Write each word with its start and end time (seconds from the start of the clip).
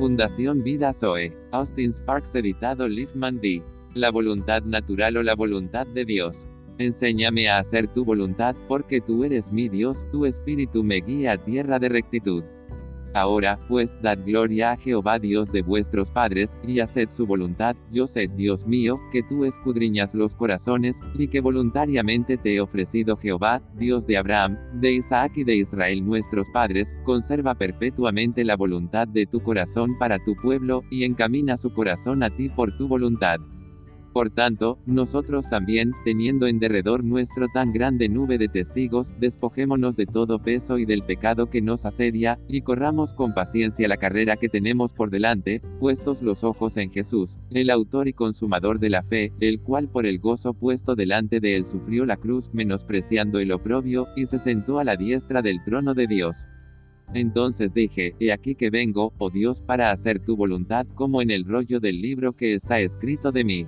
Fundación 0.00 0.62
Vida 0.62 0.94
Zoe. 0.94 1.36
Austin 1.50 1.92
Sparks 1.92 2.34
editado 2.34 2.88
Liefman 2.88 3.38
D. 3.38 3.62
La 3.92 4.10
voluntad 4.10 4.62
natural 4.62 5.18
o 5.18 5.22
la 5.22 5.34
voluntad 5.34 5.86
de 5.86 6.06
Dios. 6.06 6.46
Enséñame 6.78 7.50
a 7.50 7.58
hacer 7.58 7.86
tu 7.86 8.02
voluntad, 8.02 8.56
porque 8.66 9.02
tú 9.02 9.24
eres 9.24 9.52
mi 9.52 9.68
Dios, 9.68 10.06
tu 10.10 10.24
espíritu 10.24 10.82
me 10.82 11.02
guía 11.02 11.32
a 11.32 11.44
tierra 11.44 11.78
de 11.78 11.90
rectitud. 11.90 12.44
Ahora, 13.12 13.58
pues, 13.68 13.96
dad 14.00 14.18
gloria 14.24 14.72
a 14.72 14.76
Jehová 14.76 15.18
Dios 15.18 15.50
de 15.50 15.62
vuestros 15.62 16.10
padres, 16.10 16.56
y 16.66 16.80
haced 16.80 17.08
su 17.08 17.26
voluntad, 17.26 17.74
yo 17.90 18.06
sé, 18.06 18.28
Dios 18.28 18.66
mío, 18.66 19.00
que 19.10 19.22
tú 19.22 19.44
escudriñas 19.44 20.14
los 20.14 20.34
corazones, 20.34 21.00
y 21.14 21.28
que 21.28 21.40
voluntariamente 21.40 22.36
te 22.36 22.54
he 22.54 22.60
ofrecido 22.60 23.16
Jehová, 23.16 23.62
Dios 23.76 24.06
de 24.06 24.16
Abraham, 24.16 24.58
de 24.74 24.92
Isaac 24.92 25.32
y 25.36 25.44
de 25.44 25.56
Israel 25.56 26.06
nuestros 26.06 26.48
padres, 26.50 26.94
conserva 27.04 27.54
perpetuamente 27.54 28.44
la 28.44 28.56
voluntad 28.56 29.08
de 29.08 29.26
tu 29.26 29.40
corazón 29.40 29.98
para 29.98 30.22
tu 30.22 30.36
pueblo, 30.36 30.82
y 30.90 31.04
encamina 31.04 31.56
su 31.56 31.72
corazón 31.72 32.22
a 32.22 32.30
ti 32.30 32.48
por 32.48 32.76
tu 32.76 32.86
voluntad. 32.86 33.40
Por 34.12 34.30
tanto, 34.30 34.78
nosotros 34.86 35.48
también, 35.48 35.92
teniendo 36.04 36.48
en 36.48 36.58
derredor 36.58 37.04
nuestro 37.04 37.46
tan 37.46 37.72
grande 37.72 38.08
nube 38.08 38.38
de 38.38 38.48
testigos, 38.48 39.12
despojémonos 39.20 39.96
de 39.96 40.06
todo 40.06 40.40
peso 40.40 40.78
y 40.78 40.84
del 40.84 41.02
pecado 41.02 41.48
que 41.48 41.62
nos 41.62 41.84
asedia, 41.84 42.40
y 42.48 42.62
corramos 42.62 43.14
con 43.14 43.34
paciencia 43.34 43.86
la 43.86 43.98
carrera 43.98 44.36
que 44.36 44.48
tenemos 44.48 44.94
por 44.94 45.10
delante, 45.10 45.62
puestos 45.78 46.22
los 46.22 46.42
ojos 46.42 46.76
en 46.76 46.90
Jesús, 46.90 47.38
el 47.52 47.70
autor 47.70 48.08
y 48.08 48.12
consumador 48.12 48.80
de 48.80 48.90
la 48.90 49.04
fe, 49.04 49.32
el 49.38 49.60
cual 49.60 49.88
por 49.88 50.06
el 50.06 50.18
gozo 50.18 50.54
puesto 50.54 50.96
delante 50.96 51.38
de 51.38 51.54
él 51.54 51.64
sufrió 51.64 52.04
la 52.04 52.16
cruz, 52.16 52.50
menospreciando 52.52 53.38
el 53.38 53.52
oprobio, 53.52 54.08
y 54.16 54.26
se 54.26 54.40
sentó 54.40 54.80
a 54.80 54.84
la 54.84 54.96
diestra 54.96 55.40
del 55.40 55.62
trono 55.62 55.94
de 55.94 56.08
Dios. 56.08 56.46
Entonces 57.14 57.74
dije, 57.74 58.14
He 58.18 58.32
aquí 58.32 58.56
que 58.56 58.70
vengo, 58.70 59.12
oh 59.18 59.30
Dios, 59.30 59.62
para 59.62 59.92
hacer 59.92 60.18
tu 60.20 60.36
voluntad, 60.36 60.86
como 60.94 61.22
en 61.22 61.30
el 61.30 61.44
rollo 61.44 61.78
del 61.78 62.00
libro 62.00 62.32
que 62.32 62.54
está 62.54 62.80
escrito 62.80 63.30
de 63.30 63.44
mí 63.44 63.66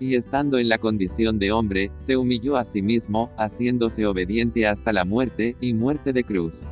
y 0.00 0.14
estando 0.14 0.58
en 0.58 0.68
la 0.68 0.78
condición 0.78 1.38
de 1.38 1.52
hombre, 1.52 1.90
se 1.96 2.16
humilló 2.16 2.56
a 2.56 2.64
sí 2.64 2.82
mismo, 2.82 3.30
haciéndose 3.36 4.06
obediente 4.06 4.66
hasta 4.66 4.92
la 4.92 5.04
muerte, 5.04 5.56
y 5.60 5.72
muerte 5.72 6.12
de 6.12 6.24
cruz. 6.24 6.62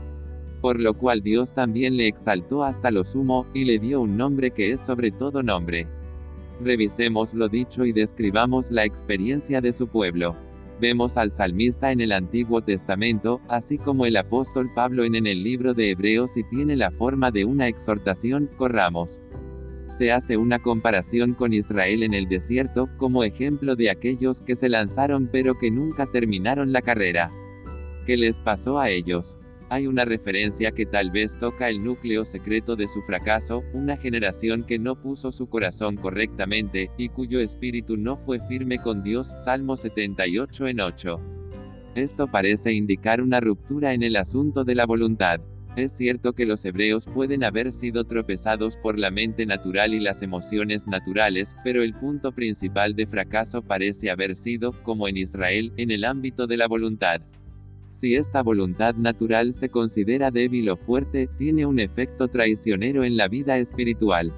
Por 0.60 0.80
lo 0.80 0.94
cual 0.94 1.22
Dios 1.22 1.52
también 1.52 1.96
le 1.96 2.08
exaltó 2.08 2.64
hasta 2.64 2.90
lo 2.90 3.04
sumo, 3.04 3.46
y 3.54 3.64
le 3.64 3.78
dio 3.78 4.00
un 4.00 4.16
nombre 4.16 4.50
que 4.50 4.72
es 4.72 4.80
sobre 4.80 5.10
todo 5.10 5.42
nombre. 5.42 5.86
Revisemos 6.62 7.34
lo 7.34 7.48
dicho 7.48 7.84
y 7.84 7.92
describamos 7.92 8.70
la 8.70 8.84
experiencia 8.84 9.60
de 9.60 9.72
su 9.72 9.88
pueblo. 9.88 10.36
Vemos 10.80 11.16
al 11.16 11.30
salmista 11.30 11.92
en 11.92 12.00
el 12.00 12.12
Antiguo 12.12 12.62
Testamento, 12.62 13.40
así 13.48 13.78
como 13.78 14.06
el 14.06 14.16
apóstol 14.16 14.70
Pablo 14.74 15.04
en, 15.04 15.14
el 15.14 15.42
libro 15.42 15.72
de 15.72 15.90
Hebreos 15.90 16.36
y 16.36 16.44
tiene 16.44 16.76
la 16.76 16.90
forma 16.90 17.30
de 17.30 17.44
una 17.44 17.68
exhortación, 17.68 18.48
corramos 18.56 19.20
se 19.88 20.12
hace 20.12 20.36
una 20.36 20.58
comparación 20.58 21.34
con 21.34 21.52
Israel 21.52 22.02
en 22.02 22.14
el 22.14 22.28
desierto, 22.28 22.88
como 22.96 23.24
ejemplo 23.24 23.76
de 23.76 23.90
aquellos 23.90 24.40
que 24.40 24.56
se 24.56 24.68
lanzaron 24.68 25.28
pero 25.30 25.58
que 25.58 25.70
nunca 25.70 26.06
terminaron 26.06 26.72
la 26.72 26.82
carrera. 26.82 27.30
¿Qué 28.06 28.16
les 28.16 28.38
pasó 28.40 28.78
a 28.78 28.90
ellos? 28.90 29.36
Hay 29.70 29.86
una 29.86 30.04
referencia 30.04 30.72
que 30.72 30.84
tal 30.84 31.10
vez 31.10 31.38
toca 31.38 31.70
el 31.70 31.82
núcleo 31.82 32.24
secreto 32.24 32.76
de 32.76 32.86
su 32.86 33.00
fracaso, 33.02 33.62
una 33.72 33.96
generación 33.96 34.64
que 34.64 34.78
no 34.78 34.94
puso 34.94 35.32
su 35.32 35.48
corazón 35.48 35.96
correctamente, 35.96 36.90
y 36.98 37.08
cuyo 37.08 37.40
espíritu 37.40 37.96
no 37.96 38.16
fue 38.16 38.38
firme 38.40 38.78
con 38.78 39.02
Dios, 39.02 39.32
Salmo 39.38 39.76
78 39.76 40.68
en 40.68 40.80
8. 40.80 41.20
Esto 41.94 42.26
parece 42.26 42.72
indicar 42.72 43.22
una 43.22 43.40
ruptura 43.40 43.94
en 43.94 44.02
el 44.02 44.16
asunto 44.16 44.64
de 44.64 44.74
la 44.74 44.84
voluntad. 44.84 45.40
Es 45.76 45.96
cierto 45.96 46.34
que 46.34 46.46
los 46.46 46.64
hebreos 46.64 47.08
pueden 47.12 47.42
haber 47.42 47.72
sido 47.72 48.04
tropezados 48.04 48.76
por 48.76 48.96
la 48.96 49.10
mente 49.10 49.44
natural 49.44 49.92
y 49.92 49.98
las 49.98 50.22
emociones 50.22 50.86
naturales, 50.86 51.56
pero 51.64 51.82
el 51.82 51.94
punto 51.94 52.30
principal 52.30 52.94
de 52.94 53.08
fracaso 53.08 53.60
parece 53.60 54.08
haber 54.08 54.36
sido, 54.36 54.70
como 54.84 55.08
en 55.08 55.16
Israel, 55.16 55.72
en 55.76 55.90
el 55.90 56.04
ámbito 56.04 56.46
de 56.46 56.58
la 56.58 56.68
voluntad. 56.68 57.22
Si 57.90 58.14
esta 58.14 58.42
voluntad 58.42 58.94
natural 58.94 59.52
se 59.52 59.68
considera 59.68 60.30
débil 60.30 60.70
o 60.70 60.76
fuerte, 60.76 61.28
tiene 61.36 61.66
un 61.66 61.80
efecto 61.80 62.28
traicionero 62.28 63.02
en 63.02 63.16
la 63.16 63.26
vida 63.26 63.58
espiritual. 63.58 64.32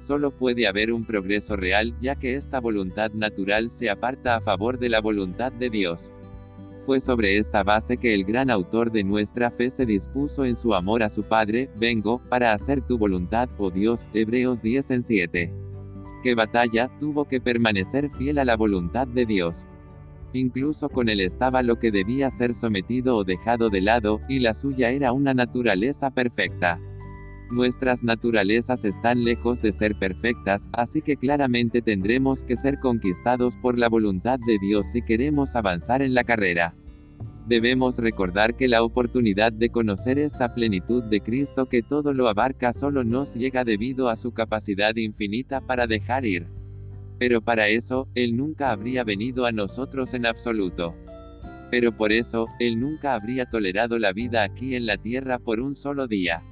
Solo 0.00 0.32
puede 0.32 0.66
haber 0.66 0.92
un 0.92 1.04
progreso 1.04 1.54
real, 1.54 1.94
ya 2.00 2.16
que 2.16 2.34
esta 2.34 2.58
voluntad 2.60 3.12
natural 3.12 3.70
se 3.70 3.90
aparta 3.90 4.34
a 4.34 4.40
favor 4.40 4.80
de 4.80 4.88
la 4.88 5.00
voluntad 5.00 5.52
de 5.52 5.70
Dios. 5.70 6.10
Fue 6.84 7.00
sobre 7.00 7.38
esta 7.38 7.62
base 7.62 7.96
que 7.96 8.12
el 8.12 8.24
gran 8.24 8.50
autor 8.50 8.92
de 8.92 9.02
nuestra 9.04 9.50
fe 9.50 9.70
se 9.70 9.86
dispuso 9.86 10.44
en 10.44 10.54
su 10.54 10.74
amor 10.74 11.02
a 11.02 11.08
su 11.08 11.22
Padre, 11.22 11.70
vengo, 11.78 12.20
para 12.28 12.52
hacer 12.52 12.82
tu 12.82 12.98
voluntad, 12.98 13.48
oh 13.56 13.70
Dios, 13.70 14.06
Hebreos 14.12 14.60
10 14.60 14.90
en 14.90 15.02
7. 15.02 15.52
¿Qué 16.22 16.34
batalla, 16.34 16.90
tuvo 17.00 17.24
que 17.24 17.40
permanecer 17.40 18.10
fiel 18.10 18.38
a 18.38 18.44
la 18.44 18.56
voluntad 18.56 19.06
de 19.06 19.24
Dios? 19.24 19.64
Incluso 20.34 20.90
con 20.90 21.08
él 21.08 21.20
estaba 21.20 21.62
lo 21.62 21.78
que 21.78 21.90
debía 21.90 22.30
ser 22.30 22.54
sometido 22.54 23.16
o 23.16 23.24
dejado 23.24 23.70
de 23.70 23.80
lado, 23.80 24.20
y 24.28 24.40
la 24.40 24.52
suya 24.52 24.90
era 24.90 25.12
una 25.12 25.32
naturaleza 25.32 26.10
perfecta. 26.10 26.78
Nuestras 27.54 28.02
naturalezas 28.02 28.84
están 28.84 29.22
lejos 29.22 29.62
de 29.62 29.70
ser 29.70 29.94
perfectas, 29.94 30.68
así 30.72 31.02
que 31.02 31.16
claramente 31.16 31.82
tendremos 31.82 32.42
que 32.42 32.56
ser 32.56 32.80
conquistados 32.80 33.56
por 33.56 33.78
la 33.78 33.88
voluntad 33.88 34.40
de 34.44 34.58
Dios 34.58 34.88
si 34.88 35.02
queremos 35.02 35.54
avanzar 35.54 36.02
en 36.02 36.14
la 36.14 36.24
carrera. 36.24 36.74
Debemos 37.46 37.98
recordar 37.98 38.56
que 38.56 38.66
la 38.66 38.82
oportunidad 38.82 39.52
de 39.52 39.68
conocer 39.68 40.18
esta 40.18 40.52
plenitud 40.52 41.04
de 41.04 41.20
Cristo 41.20 41.66
que 41.66 41.84
todo 41.84 42.12
lo 42.12 42.26
abarca 42.26 42.72
solo 42.72 43.04
nos 43.04 43.36
llega 43.36 43.62
debido 43.62 44.08
a 44.08 44.16
su 44.16 44.34
capacidad 44.34 44.96
infinita 44.96 45.60
para 45.60 45.86
dejar 45.86 46.26
ir. 46.26 46.48
Pero 47.20 47.40
para 47.40 47.68
eso, 47.68 48.08
Él 48.16 48.36
nunca 48.36 48.72
habría 48.72 49.04
venido 49.04 49.46
a 49.46 49.52
nosotros 49.52 50.12
en 50.14 50.26
absoluto. 50.26 50.96
Pero 51.70 51.96
por 51.96 52.10
eso, 52.10 52.48
Él 52.58 52.80
nunca 52.80 53.14
habría 53.14 53.46
tolerado 53.46 54.00
la 54.00 54.12
vida 54.12 54.42
aquí 54.42 54.74
en 54.74 54.86
la 54.86 54.96
tierra 54.96 55.38
por 55.38 55.60
un 55.60 55.76
solo 55.76 56.08
día. 56.08 56.42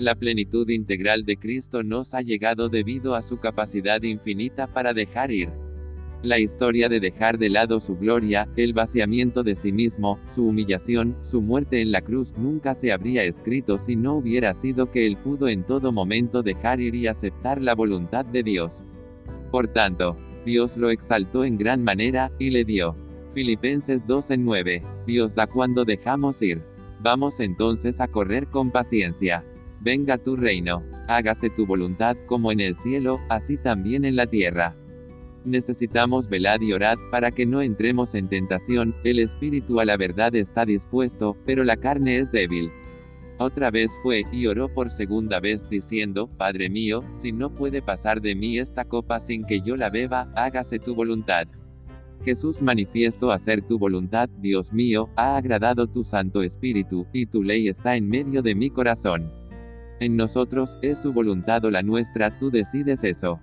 La 0.00 0.14
plenitud 0.14 0.66
integral 0.70 1.26
de 1.26 1.36
Cristo 1.36 1.82
nos 1.82 2.14
ha 2.14 2.22
llegado 2.22 2.70
debido 2.70 3.14
a 3.14 3.20
su 3.20 3.38
capacidad 3.38 4.00
infinita 4.00 4.66
para 4.66 4.94
dejar 4.94 5.30
ir. 5.30 5.50
La 6.22 6.38
historia 6.38 6.88
de 6.88 7.00
dejar 7.00 7.36
de 7.36 7.50
lado 7.50 7.80
su 7.80 7.98
gloria, 7.98 8.48
el 8.56 8.72
vaciamiento 8.72 9.42
de 9.42 9.56
sí 9.56 9.72
mismo, 9.72 10.18
su 10.26 10.48
humillación, 10.48 11.16
su 11.20 11.42
muerte 11.42 11.82
en 11.82 11.92
la 11.92 12.00
cruz, 12.00 12.32
nunca 12.38 12.74
se 12.74 12.92
habría 12.92 13.24
escrito 13.24 13.78
si 13.78 13.94
no 13.94 14.14
hubiera 14.14 14.54
sido 14.54 14.90
que 14.90 15.06
él 15.06 15.18
pudo 15.18 15.48
en 15.48 15.64
todo 15.64 15.92
momento 15.92 16.42
dejar 16.42 16.80
ir 16.80 16.94
y 16.94 17.06
aceptar 17.06 17.60
la 17.60 17.74
voluntad 17.74 18.24
de 18.24 18.42
Dios. 18.42 18.82
Por 19.50 19.68
tanto, 19.68 20.16
Dios 20.46 20.78
lo 20.78 20.88
exaltó 20.88 21.44
en 21.44 21.56
gran 21.56 21.84
manera, 21.84 22.32
y 22.38 22.48
le 22.48 22.64
dio. 22.64 22.96
Filipenses 23.34 24.06
2 24.06 24.30
en 24.30 24.46
9. 24.46 24.80
Dios 25.06 25.34
da 25.34 25.46
cuando 25.46 25.84
dejamos 25.84 26.40
ir. 26.40 26.62
Vamos 27.02 27.38
entonces 27.38 28.00
a 28.00 28.08
correr 28.08 28.46
con 28.46 28.70
paciencia. 28.70 29.44
Venga 29.80 30.18
tu 30.18 30.36
reino. 30.36 30.82
Hágase 31.08 31.48
tu 31.48 31.64
voluntad 31.64 32.16
como 32.26 32.52
en 32.52 32.60
el 32.60 32.76
cielo, 32.76 33.18
así 33.30 33.56
también 33.56 34.04
en 34.04 34.14
la 34.14 34.26
tierra. 34.26 34.76
Necesitamos 35.46 36.28
velad 36.28 36.60
y 36.60 36.74
orad, 36.74 36.98
para 37.10 37.30
que 37.30 37.46
no 37.46 37.62
entremos 37.62 38.14
en 38.14 38.28
tentación, 38.28 38.94
el 39.04 39.18
espíritu 39.18 39.80
a 39.80 39.86
la 39.86 39.96
verdad 39.96 40.34
está 40.34 40.66
dispuesto, 40.66 41.34
pero 41.46 41.64
la 41.64 41.78
carne 41.78 42.18
es 42.18 42.30
débil. 42.30 42.70
Otra 43.38 43.70
vez 43.70 43.96
fue, 44.02 44.24
y 44.30 44.46
oró 44.46 44.68
por 44.68 44.90
segunda 44.90 45.40
vez 45.40 45.66
diciendo, 45.66 46.28
Padre 46.36 46.68
mío, 46.68 47.02
si 47.12 47.32
no 47.32 47.54
puede 47.54 47.80
pasar 47.80 48.20
de 48.20 48.34
mí 48.34 48.58
esta 48.58 48.84
copa 48.84 49.18
sin 49.18 49.46
que 49.46 49.62
yo 49.62 49.78
la 49.78 49.88
beba, 49.88 50.30
hágase 50.36 50.78
tu 50.78 50.94
voluntad. 50.94 51.48
Jesús 52.22 52.60
manifiesto 52.60 53.32
hacer 53.32 53.62
tu 53.62 53.78
voluntad, 53.78 54.28
Dios 54.28 54.74
mío, 54.74 55.08
ha 55.16 55.38
agradado 55.38 55.86
tu 55.86 56.04
Santo 56.04 56.42
Espíritu, 56.42 57.06
y 57.14 57.24
tu 57.24 57.42
ley 57.42 57.68
está 57.68 57.96
en 57.96 58.10
medio 58.10 58.42
de 58.42 58.54
mi 58.54 58.68
corazón. 58.68 59.39
En 60.00 60.16
nosotros, 60.16 60.78
es 60.80 61.02
su 61.02 61.12
voluntad 61.12 61.62
o 61.66 61.70
la 61.70 61.82
nuestra, 61.82 62.30
tú 62.38 62.50
decides 62.50 63.04
eso. 63.04 63.40